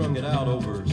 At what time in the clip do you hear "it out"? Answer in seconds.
0.16-0.48